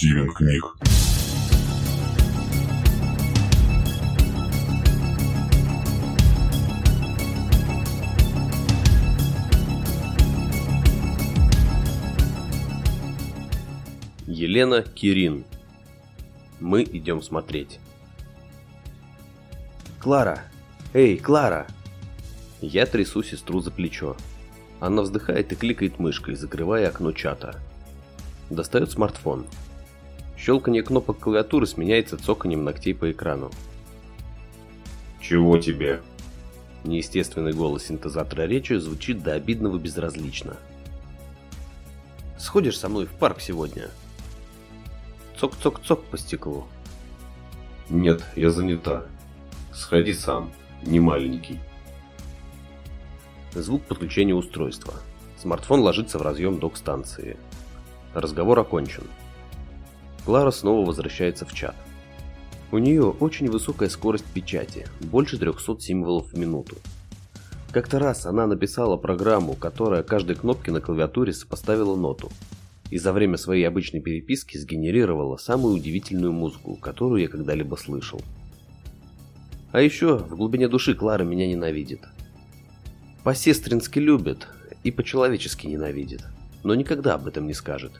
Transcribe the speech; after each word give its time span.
Стивен 0.00 0.32
Книг. 0.32 0.64
Елена 14.26 14.80
Кирин. 14.80 15.44
Мы 16.60 16.84
идем 16.84 17.20
смотреть. 17.20 17.78
Клара! 19.98 20.44
Эй, 20.94 21.18
Клара! 21.18 21.66
Я 22.62 22.86
трясу 22.86 23.22
сестру 23.22 23.60
за 23.60 23.70
плечо. 23.70 24.16
Она 24.80 25.02
вздыхает 25.02 25.52
и 25.52 25.56
кликает 25.56 25.98
мышкой, 25.98 26.36
закрывая 26.36 26.88
окно 26.88 27.12
чата. 27.12 27.60
Достает 28.48 28.90
смартфон. 28.90 29.44
Щелканье 30.40 30.82
кнопок 30.82 31.18
клавиатуры 31.18 31.66
сменяется 31.66 32.16
цоканьем 32.16 32.64
ногтей 32.64 32.94
по 32.94 33.10
экрану. 33.10 33.50
Чего 35.20 35.58
тебе? 35.58 36.00
Неестественный 36.82 37.52
голос 37.52 37.84
синтезатора 37.84 38.46
речи 38.46 38.72
звучит 38.72 39.22
до 39.22 39.34
обидного 39.34 39.76
безразлично. 39.76 40.56
Сходишь 42.38 42.78
со 42.78 42.88
мной 42.88 43.04
в 43.04 43.10
парк 43.10 43.42
сегодня? 43.42 43.90
Цок-цок-цок 45.38 46.04
по 46.04 46.16
стеклу. 46.16 46.66
Нет, 47.90 48.24
я 48.34 48.50
занята. 48.50 49.04
Сходи 49.74 50.14
сам, 50.14 50.52
не 50.82 51.00
маленький. 51.00 51.60
Звук 53.52 53.82
подключения 53.82 54.34
устройства. 54.34 54.94
Смартфон 55.36 55.80
ложится 55.80 56.18
в 56.18 56.22
разъем 56.22 56.58
док-станции. 56.58 57.36
Разговор 58.14 58.58
окончен. 58.58 59.04
Клара 60.24 60.50
снова 60.50 60.86
возвращается 60.86 61.46
в 61.46 61.52
чат. 61.52 61.74
У 62.72 62.78
нее 62.78 63.04
очень 63.04 63.50
высокая 63.50 63.88
скорость 63.88 64.26
печати, 64.26 64.86
больше 65.00 65.38
300 65.38 65.80
символов 65.80 66.32
в 66.32 66.38
минуту. 66.38 66.76
Как-то 67.72 67.98
раз 67.98 68.26
она 68.26 68.46
написала 68.46 68.96
программу, 68.96 69.54
которая 69.54 70.02
каждой 70.02 70.36
кнопке 70.36 70.72
на 70.72 70.80
клавиатуре 70.80 71.32
сопоставила 71.32 71.96
ноту. 71.96 72.30
И 72.90 72.98
за 72.98 73.12
время 73.12 73.36
своей 73.36 73.64
обычной 73.64 74.00
переписки 74.00 74.56
сгенерировала 74.58 75.36
самую 75.36 75.74
удивительную 75.76 76.32
музыку, 76.32 76.76
которую 76.76 77.22
я 77.22 77.28
когда-либо 77.28 77.76
слышал. 77.76 78.20
А 79.70 79.80
еще 79.80 80.18
в 80.18 80.36
глубине 80.36 80.66
души 80.66 80.94
Клара 80.94 81.22
меня 81.22 81.46
ненавидит. 81.46 82.00
По-сестрински 83.22 84.00
любит 84.00 84.48
и 84.82 84.90
по-человечески 84.90 85.68
ненавидит, 85.68 86.24
но 86.64 86.74
никогда 86.74 87.14
об 87.14 87.28
этом 87.28 87.46
не 87.46 87.54
скажет. 87.54 87.92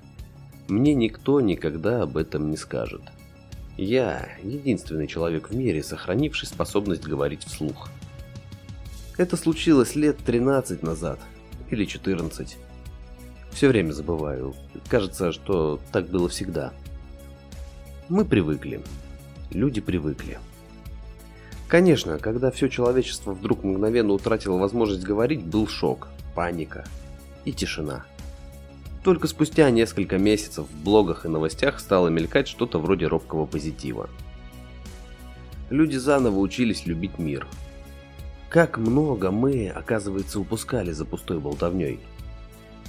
Мне 0.70 0.94
никто 0.94 1.40
никогда 1.40 2.02
об 2.02 2.16
этом 2.16 2.48
не 2.48 2.56
скажет. 2.56 3.02
Я 3.76 4.28
единственный 4.40 5.08
человек 5.08 5.50
в 5.50 5.56
мире, 5.56 5.82
сохранивший 5.82 6.46
способность 6.46 7.02
говорить 7.02 7.44
вслух. 7.44 7.88
Это 9.18 9.36
случилось 9.36 9.96
лет 9.96 10.18
13 10.18 10.84
назад, 10.84 11.18
или 11.70 11.84
14. 11.84 12.56
Все 13.50 13.68
время 13.68 13.90
забываю. 13.90 14.54
Кажется, 14.88 15.32
что 15.32 15.80
так 15.90 16.06
было 16.08 16.28
всегда. 16.28 16.72
Мы 18.08 18.24
привыкли. 18.24 18.80
Люди 19.50 19.80
привыкли. 19.80 20.38
Конечно, 21.66 22.18
когда 22.18 22.52
все 22.52 22.68
человечество 22.68 23.32
вдруг 23.32 23.64
мгновенно 23.64 24.12
утратило 24.12 24.56
возможность 24.56 25.02
говорить, 25.02 25.42
был 25.42 25.66
шок, 25.66 26.08
паника 26.36 26.84
и 27.44 27.52
тишина. 27.52 28.04
Только 29.04 29.26
спустя 29.26 29.70
несколько 29.70 30.18
месяцев 30.18 30.66
в 30.68 30.84
блогах 30.84 31.24
и 31.24 31.28
новостях 31.28 31.80
стало 31.80 32.08
мелькать 32.08 32.48
что-то 32.48 32.78
вроде 32.78 33.06
робкого 33.06 33.46
позитива. 33.46 34.10
Люди 35.70 35.96
заново 35.96 36.38
учились 36.38 36.86
любить 36.86 37.18
мир. 37.18 37.46
Как 38.48 38.78
много 38.78 39.30
мы, 39.30 39.68
оказывается, 39.68 40.40
упускали 40.40 40.90
за 40.90 41.04
пустой 41.04 41.38
болтовней. 41.38 42.00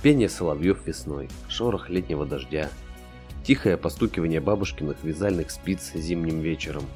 Пение 0.01 0.29
соловьев 0.29 0.85
весной, 0.85 1.29
шорох 1.47 1.89
летнего 1.89 2.25
дождя, 2.25 2.69
тихое 3.43 3.77
постукивание 3.77 4.41
бабушкиных 4.41 4.97
вязальных 5.03 5.51
спиц 5.51 5.91
зимним 5.93 6.41
вечером– 6.41 6.83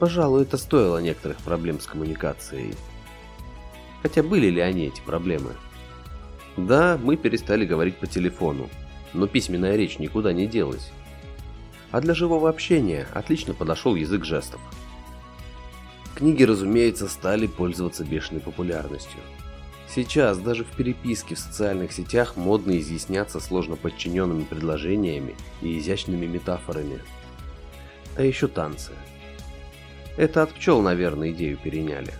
Пожалуй, 0.00 0.44
это 0.44 0.56
стоило 0.56 0.96
некоторых 0.96 1.36
проблем 1.42 1.78
с 1.78 1.86
коммуникацией. 1.86 2.74
Хотя 4.02 4.22
были 4.22 4.46
ли 4.46 4.62
они, 4.62 4.86
эти 4.86 5.02
проблемы? 5.02 5.50
Да, 6.56 6.98
мы 7.02 7.16
перестали 7.16 7.64
говорить 7.64 7.96
по 7.96 8.06
телефону, 8.06 8.68
но 9.12 9.26
письменная 9.26 9.76
речь 9.76 9.98
никуда 9.98 10.32
не 10.32 10.46
делась. 10.46 10.90
А 11.90 12.00
для 12.00 12.14
живого 12.14 12.48
общения 12.48 13.06
отлично 13.14 13.54
подошел 13.54 13.94
язык 13.94 14.24
жестов. 14.24 14.60
Книги, 16.14 16.42
разумеется, 16.42 17.08
стали 17.08 17.46
пользоваться 17.46 18.04
бешеной 18.04 18.40
популярностью. 18.40 19.20
Сейчас 19.88 20.38
даже 20.38 20.64
в 20.64 20.68
переписке 20.68 21.34
в 21.34 21.38
социальных 21.38 21.92
сетях 21.92 22.36
модно 22.36 22.78
изъясняться 22.78 23.40
сложно 23.40 23.76
подчиненными 23.76 24.44
предложениями 24.44 25.34
и 25.62 25.78
изящными 25.78 26.26
метафорами. 26.26 27.00
А 28.16 28.22
еще 28.22 28.46
танцы– 28.46 28.92
это 30.16 30.42
от 30.42 30.52
пчел, 30.52 30.82
наверное, 30.82 31.30
идею 31.30 31.56
переняли. 31.56 32.12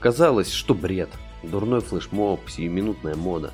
Казалось, 0.00 0.50
что 0.50 0.72
бред. 0.74 1.10
Дурной 1.42 1.80
флешмоб, 1.80 2.48
сиюминутная 2.48 3.14
мода. 3.14 3.52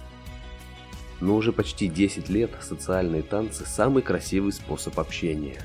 Но 1.20 1.36
уже 1.36 1.52
почти 1.52 1.88
10 1.88 2.28
лет 2.28 2.50
социальные 2.60 3.22
танцы– 3.22 3.64
самый 3.66 4.02
красивый 4.02 4.52
способ 4.52 4.98
общения. 4.98 5.60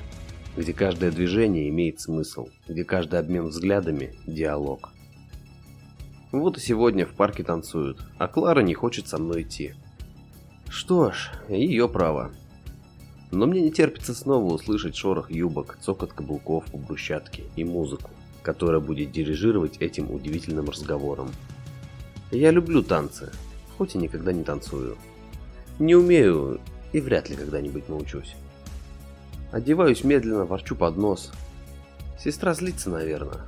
Где 0.56 0.72
каждое 0.72 1.10
движение 1.10 1.68
имеет 1.68 2.00
смысл, 2.00 2.48
где 2.68 2.84
каждый 2.84 3.20
обмен 3.20 3.46
взглядами– 3.46 4.14
диалог. 4.26 4.90
Вот 6.32 6.58
и 6.58 6.60
сегодня 6.60 7.06
в 7.06 7.12
парке 7.14 7.42
танцуют, 7.42 7.98
а 8.18 8.28
Клара 8.28 8.60
не 8.60 8.74
хочет 8.74 9.08
со 9.08 9.18
мной 9.18 9.42
идти. 9.42 9.74
Что 10.68 11.10
ж, 11.10 11.30
ее 11.48 11.88
право. 11.88 12.30
Но 13.32 13.46
мне 13.46 13.60
не 13.60 13.72
терпится 13.72 14.14
снова 14.14 14.52
услышать 14.52 14.94
шорох 14.94 15.30
юбок, 15.30 15.78
цокот 15.80 16.12
каблуков 16.12 16.64
по 16.66 16.78
брусчатке 16.78 17.44
и 17.56 17.64
музыку, 17.64 18.10
которая 18.42 18.80
будет 18.80 19.10
дирижировать 19.10 19.78
этим 19.78 20.10
удивительным 20.12 20.68
разговором. 20.68 21.30
Я 22.30 22.52
люблю 22.52 22.82
танцы, 22.82 23.30
хоть 23.76 23.94
и 23.94 23.98
никогда 23.98 24.32
не 24.32 24.44
танцую. 24.44 24.96
Не 25.80 25.96
умею 25.96 26.60
и 26.92 27.00
вряд 27.00 27.28
ли 27.28 27.36
когда-нибудь 27.36 27.88
научусь. 27.88 28.36
Одеваюсь 29.50 30.04
медленно, 30.04 30.44
ворчу 30.44 30.76
под 30.76 30.96
нос. 30.96 31.32
Сестра 32.18 32.54
злится, 32.54 32.88
наверное. 32.88 33.40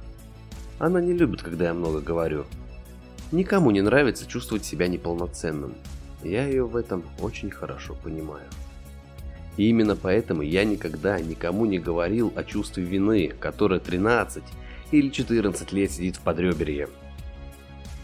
Она 0.80 1.00
не 1.00 1.12
любит, 1.12 1.42
когда 1.42 1.66
я 1.66 1.74
много 1.74 2.00
говорю. 2.00 2.44
Никому 3.30 3.70
не 3.70 3.82
нравится 3.82 4.26
чувствовать 4.26 4.64
себя 4.64 4.88
неполноценным. 4.88 5.74
Я 6.24 6.46
ее 6.46 6.66
в 6.66 6.74
этом 6.74 7.04
очень 7.20 7.50
хорошо 7.50 7.96
понимаю. 8.02 8.48
И 9.56 9.68
именно 9.68 9.94
поэтому 9.94 10.42
я 10.42 10.64
никогда 10.64 11.20
никому 11.20 11.66
не 11.66 11.78
говорил 11.78 12.32
о 12.34 12.42
чувстве 12.42 12.82
вины, 12.82 13.32
которое 13.38 13.78
13 13.78 14.42
или 14.90 15.08
14 15.08 15.72
лет 15.72 15.92
сидит 15.92 16.16
в 16.16 16.20
подреберье. 16.20 16.88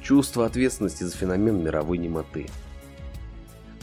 Чувство 0.08 0.46
ответственности 0.46 1.04
за 1.04 1.14
феномен 1.14 1.62
мировой 1.62 1.98
немоты. 1.98 2.46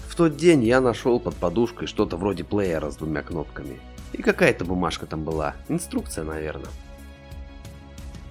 В 0.08 0.16
тот 0.16 0.36
день 0.36 0.64
я 0.64 0.82
нашел 0.82 1.20
под 1.20 1.36
подушкой 1.36 1.88
что-то 1.88 2.18
вроде 2.18 2.44
плеера 2.44 2.90
с 2.90 2.96
двумя 2.96 3.22
кнопками. 3.22 3.78
И 4.12 4.24
какая-то 4.24 4.66
бумажка 4.66 5.06
там 5.06 5.24
была, 5.24 5.54
инструкция, 5.70 6.24
наверное. 6.24 6.72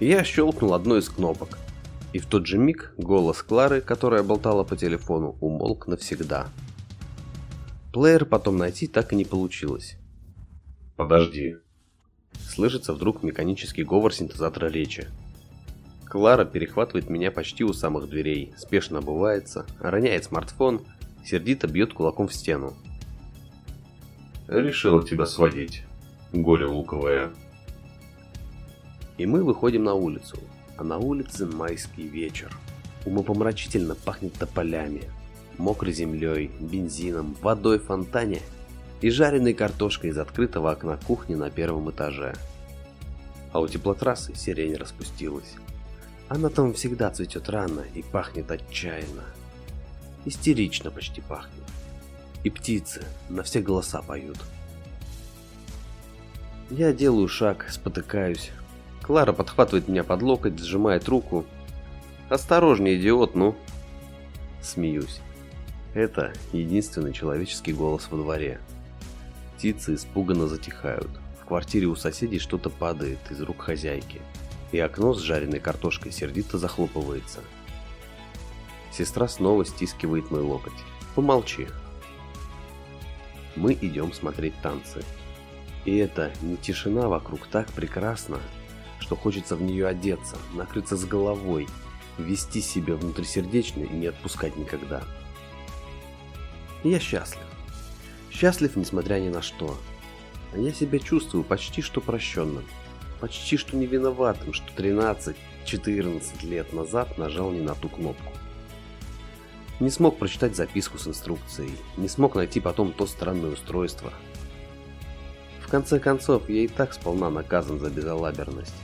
Я 0.01 0.25
щелкнул 0.25 0.73
одну 0.73 0.97
из 0.97 1.07
кнопок. 1.07 1.57
И 2.11 2.19
в 2.19 2.25
тот 2.25 2.45
же 2.47 2.57
миг 2.57 2.93
голос 2.97 3.41
Клары, 3.41 3.79
которая 3.79 4.23
болтала 4.23 4.65
по 4.65 4.75
телефону, 4.75 5.37
умолк 5.39 5.87
навсегда. 5.87 6.49
Плеер 7.93 8.25
потом 8.25 8.57
найти 8.57 8.87
так 8.87 9.13
и 9.13 9.15
не 9.15 9.23
получилось. 9.23 9.95
«Подожди». 10.97 11.55
Слышится 12.41 12.91
вдруг 12.91 13.23
механический 13.23 13.85
говор 13.85 14.13
синтезатора 14.13 14.67
речи. 14.67 15.07
Клара 16.05 16.45
перехватывает 16.45 17.09
меня 17.09 17.31
почти 17.31 17.63
у 17.63 17.73
самых 17.73 18.09
дверей, 18.09 18.53
спешно 18.57 18.99
обувается, 18.99 19.65
роняет 19.79 20.25
смартфон, 20.25 20.81
сердито 21.25 21.67
бьет 21.67 21.93
кулаком 21.93 22.27
в 22.27 22.33
стену. 22.33 22.73
«Решила 24.47 25.05
тебя 25.05 25.25
сводить, 25.25 25.83
горе 26.31 26.65
луковое». 26.65 27.31
И 29.17 29.25
мы 29.25 29.43
выходим 29.43 29.83
на 29.83 29.95
улицу, 29.95 30.37
а 30.77 30.83
на 30.83 30.97
улице 30.97 31.45
майский 31.45 32.07
вечер. 32.07 32.55
Умопомрачительно 33.05 33.95
пахнет 33.95 34.33
тополями, 34.33 35.03
мокрой 35.57 35.93
землей, 35.93 36.51
бензином, 36.59 37.35
водой 37.41 37.79
в 37.79 37.85
фонтане 37.85 38.41
и 39.01 39.09
жареной 39.09 39.53
картошкой 39.53 40.11
из 40.11 40.17
открытого 40.17 40.71
окна 40.71 40.99
кухни 41.07 41.35
на 41.35 41.49
первом 41.49 41.89
этаже. 41.89 42.35
А 43.51 43.61
у 43.61 43.67
теплотрассы 43.67 44.35
сирень 44.35 44.75
распустилась. 44.75 45.55
Она 46.27 46.49
там 46.49 46.73
всегда 46.73 47.11
цветет 47.11 47.49
рано 47.49 47.81
и 47.93 48.01
пахнет 48.01 48.49
отчаянно. 48.49 49.23
Истерично 50.25 50.89
почти 50.89 51.21
пахнет. 51.21 51.63
И 52.43 52.49
птицы 52.49 53.03
на 53.29 53.43
все 53.43 53.61
голоса 53.61 54.01
поют. 54.01 54.37
Я 56.71 56.93
делаю 56.93 57.27
шаг, 57.27 57.67
спотыкаюсь. 57.69 58.51
Клара 59.03 59.33
подхватывает 59.33 59.87
меня 59.87 60.03
под 60.03 60.23
локоть, 60.23 60.59
сжимает 60.59 61.07
руку. 61.07 61.45
«Осторожнее, 62.27 62.99
идиот, 62.99 63.35
ну!» 63.35 63.55
Смеюсь. 64.63 65.19
Это 65.93 66.33
единственный 66.51 67.13
человеческий 67.13 67.71
голос 67.71 68.07
во 68.09 68.17
дворе. 68.17 68.59
Птицы 69.55 69.93
испуганно 69.93 70.47
затихают. 70.47 71.09
В 71.39 71.45
квартире 71.45 71.85
у 71.85 71.95
соседей 71.95 72.39
что-то 72.39 72.71
падает 72.71 73.19
из 73.29 73.39
рук 73.41 73.61
хозяйки. 73.61 74.21
И 74.75 74.79
окно 74.79 75.13
с 75.13 75.21
жареной 75.21 75.61
картошкой 75.61 76.11
сердито 76.11 76.57
захлопывается. 76.57 77.39
Сестра 78.91 79.29
снова 79.29 79.63
стискивает 79.63 80.31
мой 80.31 80.41
локоть. 80.41 80.73
Помолчи. 81.15 81.69
Мы 83.55 83.71
идем 83.71 84.11
смотреть 84.11 84.53
танцы. 84.61 85.01
И 85.85 85.95
это 85.95 86.33
не 86.41 86.57
тишина 86.57 87.07
вокруг 87.07 87.47
так 87.47 87.71
прекрасна, 87.71 88.41
что 88.99 89.15
хочется 89.15 89.55
в 89.55 89.61
нее 89.61 89.87
одеться, 89.87 90.35
накрыться 90.53 90.97
с 90.97 91.05
головой, 91.05 91.69
вести 92.17 92.59
себя 92.59 92.97
внутрисердечно 92.97 93.81
и 93.81 93.93
не 93.93 94.07
отпускать 94.07 94.57
никогда. 94.57 95.03
Я 96.83 96.99
счастлив. 96.99 97.45
Счастлив, 98.29 98.75
несмотря 98.75 99.21
ни 99.21 99.29
на 99.29 99.41
что. 99.41 99.77
А 100.51 100.57
я 100.57 100.73
себя 100.73 100.99
чувствую 100.99 101.45
почти 101.45 101.81
что 101.81 102.01
прощенным. 102.01 102.65
Почти 103.19 103.57
что 103.57 103.77
не 103.77 103.85
виноватым, 103.85 104.53
что 104.53 104.65
13-14 104.75 106.45
лет 106.45 106.73
назад 106.73 107.17
нажал 107.17 107.51
не 107.51 107.61
на 107.61 107.75
ту 107.75 107.89
кнопку. 107.89 108.31
Не 109.79 109.89
смог 109.89 110.17
прочитать 110.17 110.55
записку 110.55 110.97
с 110.97 111.07
инструкцией, 111.07 111.71
не 111.97 112.07
смог 112.07 112.35
найти 112.35 112.59
потом 112.59 112.93
то 112.93 113.05
странное 113.05 113.51
устройство. 113.51 114.13
В 115.59 115.67
конце 115.67 115.99
концов, 115.99 116.49
я 116.49 116.61
и 116.61 116.67
так 116.67 116.93
сполна 116.93 117.29
наказан 117.29 117.79
за 117.79 117.89
безалаберность. 117.89 118.75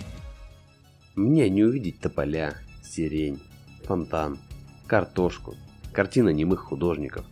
Мне 1.16 1.50
не 1.50 1.64
увидеть 1.64 2.00
тополя, 2.00 2.56
сирень, 2.84 3.42
фонтан, 3.84 4.40
картошку, 4.88 5.56
картины 5.94 6.34
немых 6.34 6.62
художников. 6.62 7.26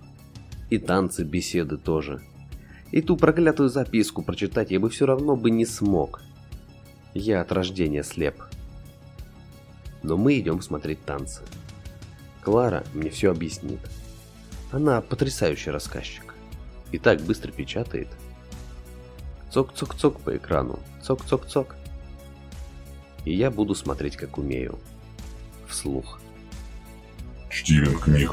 И 0.69 0.77
танцы, 0.77 1.23
беседы 1.23 1.77
тоже. 1.77 2.21
И 2.91 3.01
ту 3.01 3.17
проклятую 3.17 3.69
записку 3.69 4.21
прочитать 4.21 4.71
я 4.71 4.79
бы 4.79 4.89
все 4.89 5.05
равно 5.05 5.35
бы 5.35 5.49
не 5.49 5.65
смог. 5.65 6.21
Я 7.13 7.41
от 7.41 7.51
рождения 7.51 8.03
слеп. 8.03 8.41
Но 10.03 10.15
мы 10.17 10.39
идем 10.39 10.61
смотреть 10.61 11.03
танцы. 11.03 11.41
Клара 12.41 12.83
мне 12.93 13.09
все 13.09 13.31
объяснит. 13.31 13.79
Она 14.71 15.01
потрясающий 15.01 15.71
рассказчик. 15.71 16.35
И 16.91 16.97
так 16.97 17.21
быстро 17.21 17.51
печатает. 17.51 18.07
Цок-цок-цок 19.51 20.19
по 20.19 20.37
экрану. 20.37 20.79
Цок-цок-цок. 21.01 21.75
И 23.25 23.35
я 23.35 23.51
буду 23.51 23.75
смотреть, 23.75 24.15
как 24.15 24.37
умею. 24.37 24.79
Вслух. 25.67 26.21
Стивен 27.51 27.99
Книг. 27.99 28.31